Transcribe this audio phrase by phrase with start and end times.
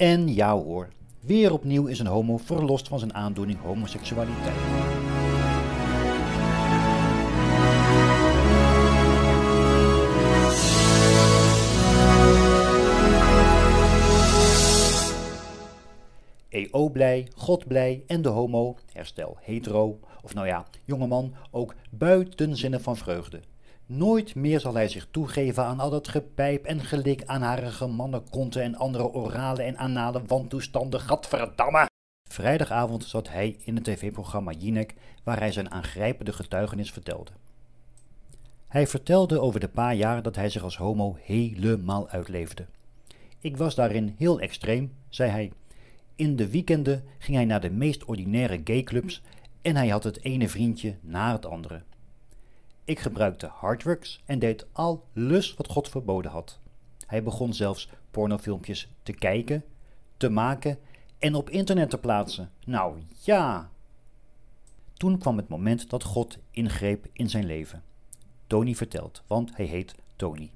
[0.00, 0.88] En ja hoor,
[1.20, 4.56] weer opnieuw is een homo verlost van zijn aandoening homoseksualiteit.
[16.48, 22.56] EO blij, God blij en de homo, herstel hetero, of nou ja, jongeman, ook buiten
[22.56, 23.40] zinnen van vreugde.
[23.92, 28.62] Nooit meer zal hij zich toegeven aan al dat gepijp en gelik aan harige mannenkonten
[28.62, 31.86] en andere orale en anale wantoestanden, gadverdamme!
[32.30, 37.30] Vrijdagavond zat hij in het tv-programma Jinek, waar hij zijn aangrijpende getuigenis vertelde.
[38.68, 42.66] Hij vertelde over de paar jaar dat hij zich als homo helemaal uitleefde.
[43.38, 45.52] Ik was daarin heel extreem, zei hij.
[46.14, 49.22] In de weekenden ging hij naar de meest ordinaire gayclubs
[49.62, 51.82] en hij had het ene vriendje na het andere.
[52.90, 56.58] Ik gebruikte harddrugs en deed alles wat God verboden had.
[57.06, 59.64] Hij begon zelfs pornofilmpjes te kijken,
[60.16, 60.78] te maken
[61.18, 62.50] en op internet te plaatsen.
[62.64, 63.70] Nou ja.
[64.92, 67.82] Toen kwam het moment dat God ingreep in zijn leven.
[68.46, 70.50] Tony vertelt, want hij heet Tony.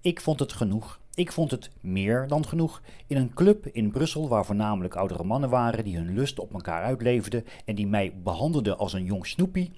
[0.00, 1.00] Ik vond het genoeg.
[1.14, 2.82] Ik vond het meer dan genoeg.
[3.06, 6.82] In een club in Brussel, waar voornamelijk oudere mannen waren die hun lust op elkaar
[6.82, 9.72] uitleefden en die mij behandelden als een jong snoepie,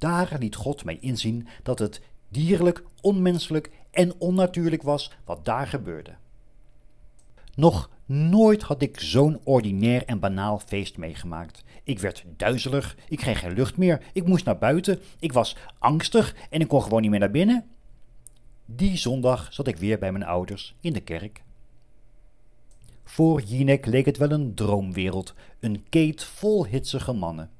[0.00, 6.14] daar liet God mij inzien dat het dierlijk, onmenselijk en onnatuurlijk was wat daar gebeurde.
[7.54, 11.64] Nog nooit had ik zo'n ordinair en banaal feest meegemaakt.
[11.82, 16.34] Ik werd duizelig, ik kreeg geen lucht meer, ik moest naar buiten, ik was angstig
[16.50, 17.68] en ik kon gewoon niet meer naar binnen.
[18.66, 21.42] Die zondag zat ik weer bij mijn ouders in de kerk.
[23.04, 27.50] Voor Jinek leek het wel een droomwereld, een keet vol hitsige mannen.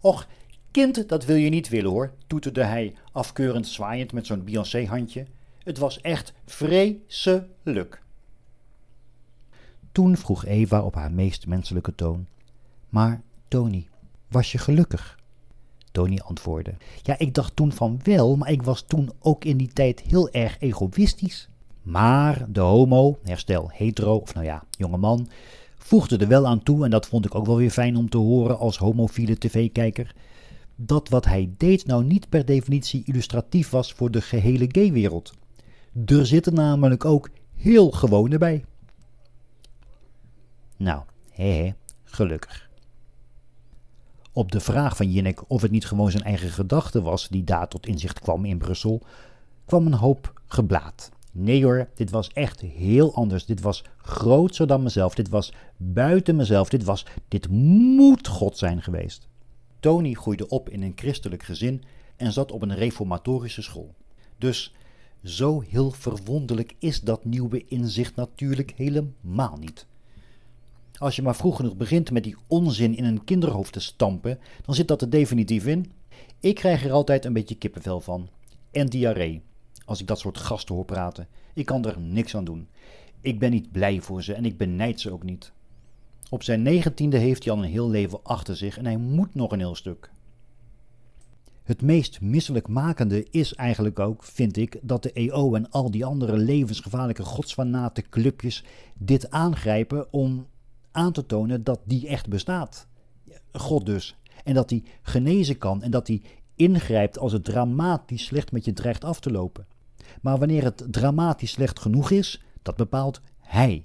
[0.00, 0.26] Och,
[0.70, 5.26] kind, dat wil je niet willen hoor, toeterde hij afkeurend zwaaiend met zo'n Beyoncé-handje.
[5.62, 8.02] Het was echt vreselijk.
[9.92, 12.26] Toen vroeg Eva op haar meest menselijke toon:
[12.88, 13.88] Maar, Tony,
[14.28, 15.18] was je gelukkig?
[15.92, 19.72] Tony antwoordde: Ja, ik dacht toen van wel, maar ik was toen ook in die
[19.72, 21.48] tijd heel erg egoïstisch.
[21.82, 25.28] Maar de homo, herstel hetero, of nou ja, jongeman,
[25.76, 28.16] voegde er wel aan toe, en dat vond ik ook wel weer fijn om te
[28.18, 30.14] horen als homofiele tv-kijker,
[30.80, 35.32] dat wat hij deed nou niet per definitie illustratief was voor de gehele gaywereld.
[36.06, 38.64] Er zitten namelijk ook heel gewone bij.
[40.76, 41.72] Nou, hè,
[42.04, 42.68] gelukkig.
[44.32, 47.68] Op de vraag van Jinnek of het niet gewoon zijn eigen gedachte was die daar
[47.68, 49.02] tot inzicht kwam in Brussel,
[49.64, 51.10] kwam een hoop geblaad.
[51.32, 53.46] Nee hoor, dit was echt heel anders.
[53.46, 55.14] Dit was groter dan mezelf.
[55.14, 56.68] Dit was buiten mezelf.
[56.68, 59.27] Dit was, dit moet God zijn geweest.
[59.80, 61.82] Tony groeide op in een christelijk gezin
[62.16, 63.94] en zat op een reformatorische school.
[64.38, 64.74] Dus
[65.24, 69.86] zo heel verwonderlijk is dat nieuwe inzicht natuurlijk helemaal niet.
[70.98, 74.74] Als je maar vroeg genoeg begint met die onzin in een kinderhoofd te stampen, dan
[74.74, 75.92] zit dat er definitief in.
[76.40, 78.28] Ik krijg er altijd een beetje kippenvel van.
[78.70, 79.42] En diarree.
[79.84, 81.28] Als ik dat soort gasten hoor praten.
[81.54, 82.68] Ik kan er niks aan doen.
[83.20, 85.52] Ik ben niet blij voor ze en ik benijd ze ook niet.
[86.30, 89.58] Op zijn negentiende heeft al een heel leven achter zich en hij moet nog een
[89.58, 90.10] heel stuk.
[91.62, 96.36] Het meest misselijkmakende is eigenlijk ook, vind ik, dat de EO en al die andere
[96.36, 100.46] levensgevaarlijke godsvanate clubjes dit aangrijpen om
[100.90, 102.86] aan te tonen dat die echt bestaat.
[103.52, 104.16] God dus.
[104.44, 106.22] En dat die genezen kan en dat die
[106.54, 109.66] ingrijpt als het dramatisch slecht met je dreigt af te lopen.
[110.22, 113.84] Maar wanneer het dramatisch slecht genoeg is, dat bepaalt Hij.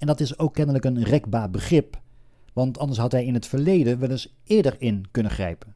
[0.00, 2.00] En dat is ook kennelijk een rekbaar begrip,
[2.52, 5.74] want anders had hij in het verleden wel eens eerder in kunnen grijpen.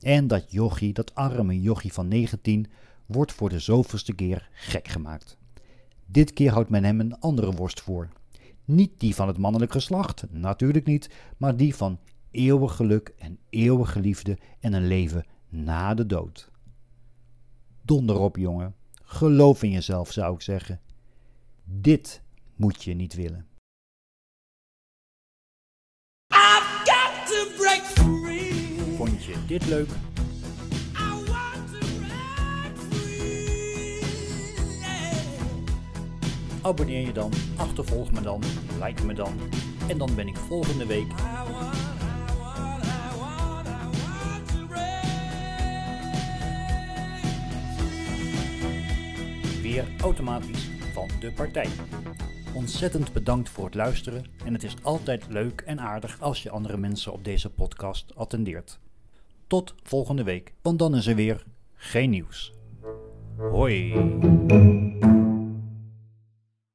[0.00, 2.66] En dat jochie, dat arme jochie van 19,
[3.06, 5.36] wordt voor de zoveelste keer gek gemaakt.
[6.06, 8.08] Dit keer houdt men hem een andere worst voor.
[8.64, 11.98] Niet die van het mannelijk geslacht, natuurlijk niet, maar die van
[12.30, 16.50] eeuwig geluk en eeuwige liefde en een leven na de dood.
[17.82, 18.74] Donder op, jongen.
[19.02, 20.80] Geloof in jezelf, zou ik zeggen.
[21.64, 22.22] Dit
[22.56, 23.46] moet je niet willen.
[28.96, 29.88] Vond je dit leuk?
[36.62, 38.42] Abonneer je dan, achtervolg me dan,
[38.82, 39.38] like me dan.
[39.88, 41.12] En dan ben ik volgende week
[49.62, 51.68] weer automatisch van de partij.
[52.54, 56.76] Ontzettend bedankt voor het luisteren en het is altijd leuk en aardig als je andere
[56.76, 58.78] mensen op deze podcast attendeert.
[59.46, 61.44] Tot volgende week, want dan is er weer
[61.74, 62.52] geen nieuws.
[63.36, 63.92] Hoi!